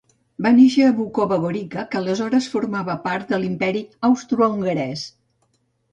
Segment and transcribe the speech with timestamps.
[0.43, 5.05] Va néixer a Vukova Gorica, que aleshores formava part de l'Imperi Austrohongarès.